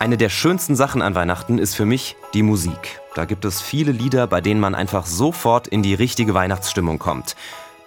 Eine 0.00 0.16
der 0.16 0.28
schönsten 0.28 0.76
Sachen 0.76 1.02
an 1.02 1.16
Weihnachten 1.16 1.58
ist 1.58 1.74
für 1.74 1.84
mich 1.84 2.14
die 2.32 2.44
Musik. 2.44 3.00
Da 3.16 3.24
gibt 3.24 3.44
es 3.44 3.60
viele 3.60 3.90
Lieder, 3.90 4.28
bei 4.28 4.40
denen 4.40 4.60
man 4.60 4.76
einfach 4.76 5.06
sofort 5.06 5.66
in 5.66 5.82
die 5.82 5.94
richtige 5.94 6.34
Weihnachtsstimmung 6.34 7.00
kommt. 7.00 7.34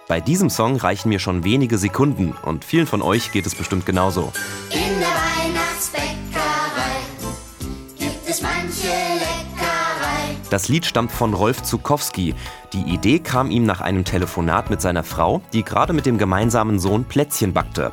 Bei 0.08 0.20
diesem 0.20 0.50
Song 0.50 0.76
reichen 0.76 1.08
mir 1.08 1.20
schon 1.20 1.42
wenige 1.42 1.78
Sekunden 1.78 2.34
und 2.42 2.66
vielen 2.66 2.86
von 2.86 3.00
euch 3.00 3.32
geht 3.32 3.46
es 3.46 3.54
bestimmt 3.54 3.86
genauso. 3.86 4.30
In 4.68 4.98
der 5.00 5.08
Weihnachtsbäckerei 5.08 6.12
gibt 7.98 8.28
es 8.28 8.42
manche 8.42 8.88
Leckerei. 8.88 10.36
Das 10.50 10.68
Lied 10.68 10.84
stammt 10.84 11.12
von 11.12 11.32
Rolf 11.32 11.62
Zukowski. 11.62 12.34
Die 12.74 12.92
Idee 12.92 13.20
kam 13.20 13.50
ihm 13.50 13.64
nach 13.64 13.80
einem 13.80 14.04
Telefonat 14.04 14.68
mit 14.68 14.82
seiner 14.82 15.02
Frau, 15.02 15.40
die 15.54 15.62
gerade 15.62 15.94
mit 15.94 16.04
dem 16.04 16.18
gemeinsamen 16.18 16.78
Sohn 16.78 17.04
Plätzchen 17.04 17.54
backte. 17.54 17.90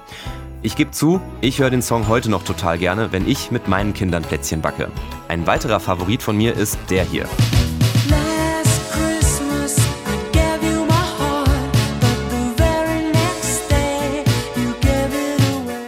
Ich 0.62 0.76
gebe 0.76 0.92
zu, 0.92 1.22
ich 1.40 1.60
höre 1.60 1.70
den 1.70 1.82
Song 1.82 2.10
heute 2.10 2.30
noch 2.30 2.44
total 2.44 2.78
gerne, 2.78 3.14
wenn 3.14 3.26
ich 3.26 3.50
mit 3.50 3.70
meinen 3.70 3.94
Kindern 3.94 4.24
Plätzchen 4.24 4.62
backe. 4.62 4.92
Ein 5.30 5.48
weiterer 5.48 5.80
Favorit 5.80 6.22
von 6.22 6.36
mir 6.36 6.54
ist 6.54 6.78
der 6.90 7.06
hier. 7.06 7.30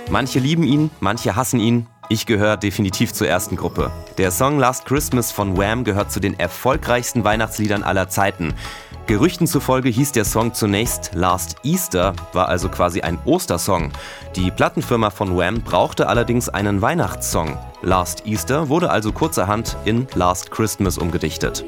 Manche 0.10 0.40
lieben 0.40 0.64
ihn, 0.64 0.90
manche 1.02 1.36
hassen 1.36 1.60
ihn. 1.60 1.88
Ich 2.12 2.26
gehöre 2.26 2.58
definitiv 2.58 3.14
zur 3.14 3.30
ersten 3.30 3.56
Gruppe. 3.56 3.90
Der 4.18 4.32
Song 4.32 4.60
Last 4.60 4.86
Christmas 4.86 5.32
von 5.32 5.58
Wham 5.58 5.86
gehört 5.86 6.12
zu 6.12 6.20
den 6.20 6.38
erfolgreichsten 6.38 7.24
Weihnachtsliedern 7.24 7.84
aller 7.84 8.10
Zeiten. 8.10 8.54
Gerüchten 9.08 9.48
zufolge 9.48 9.88
hieß 9.88 10.12
der 10.12 10.26
Song 10.26 10.54
zunächst 10.54 11.12
Last 11.14 11.56
Easter, 11.64 12.14
war 12.34 12.50
also 12.50 12.68
quasi 12.68 13.00
ein 13.00 13.18
Ostersong. 13.24 13.94
Die 14.36 14.52
Plattenfirma 14.52 15.10
von 15.10 15.38
Wham 15.38 15.62
brauchte 15.62 16.10
allerdings 16.10 16.50
einen 16.50 16.82
Weihnachtssong. 16.82 17.58
Last 17.82 18.28
Easter 18.28 18.68
wurde 18.68 18.90
also 18.90 19.14
kurzerhand 19.14 19.78
in 19.86 20.06
Last 20.14 20.52
Christmas 20.52 20.98
umgedichtet. 20.98 21.64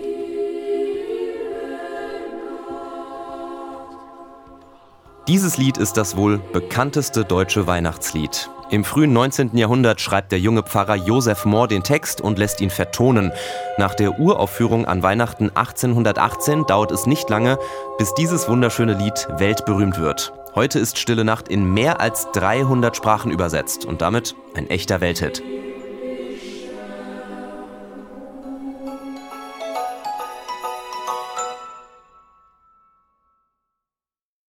Dieses 5.29 5.55
Lied 5.55 5.77
ist 5.77 5.93
das 5.93 6.17
wohl 6.17 6.39
bekannteste 6.52 7.23
deutsche 7.23 7.66
Weihnachtslied. 7.66 8.49
Im 8.69 8.83
frühen 8.83 9.13
19. 9.13 9.55
Jahrhundert 9.55 10.02
schreibt 10.02 10.33
der 10.33 10.39
junge 10.39 10.63
Pfarrer 10.63 10.95
Josef 10.95 11.45
Mohr 11.45 11.69
den 11.69 11.81
Text 11.81 12.19
und 12.19 12.38
lässt 12.38 12.59
ihn 12.59 12.69
vertonen. 12.69 13.31
Nach 13.77 13.95
der 13.95 14.19
Uraufführung 14.19 14.85
an 14.85 15.01
Weihnachten 15.01 15.49
1818 15.55 16.66
dauert 16.66 16.91
es 16.91 17.05
nicht 17.05 17.29
lange, 17.29 17.57
bis 17.97 18.13
dieses 18.16 18.49
wunderschöne 18.49 18.95
Lied 18.95 19.29
weltberühmt 19.38 19.97
wird. 19.97 20.33
Heute 20.55 20.79
ist 20.79 20.97
Stille 20.97 21.23
Nacht 21.23 21.47
in 21.47 21.73
mehr 21.73 22.01
als 22.01 22.27
300 22.33 22.97
Sprachen 22.97 23.31
übersetzt 23.31 23.85
und 23.85 24.01
damit 24.01 24.35
ein 24.55 24.69
echter 24.69 24.99
Welthit. 24.99 25.41